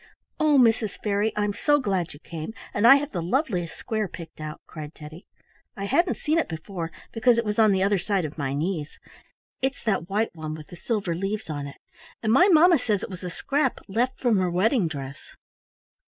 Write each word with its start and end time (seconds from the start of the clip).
"Oh, 0.39 0.57
Mrs. 0.57 0.97
Fairy, 1.03 1.31
I'm 1.35 1.53
so 1.53 1.79
glad 1.79 2.15
you 2.15 2.19
came, 2.19 2.55
and 2.73 2.87
I 2.87 2.95
have 2.95 3.11
the 3.11 3.21
loveliest 3.21 3.75
square 3.75 4.07
picked 4.07 4.41
out!" 4.41 4.59
cried 4.65 4.95
Teddy. 4.95 5.27
"I 5.77 5.85
hadn't 5.85 6.17
seen 6.17 6.39
it 6.39 6.47
before, 6.49 6.91
because 7.11 7.37
it 7.37 7.45
was 7.45 7.57
the 7.57 7.83
other 7.83 7.99
side 7.99 8.25
of 8.25 8.35
my 8.35 8.55
knees. 8.55 8.97
It's 9.61 9.83
that 9.83 10.09
white 10.09 10.33
one 10.35 10.55
with 10.55 10.69
the 10.69 10.75
silver 10.75 11.13
leaves 11.13 11.51
on 11.51 11.67
it, 11.67 11.77
and 12.23 12.33
my 12.33 12.47
mamma 12.47 12.79
says 12.79 13.03
it 13.03 13.11
was 13.11 13.23
a 13.23 13.29
scrap 13.29 13.77
left 13.87 14.19
from 14.19 14.37
her 14.37 14.49
wedding 14.49 14.87
dress." 14.87 15.35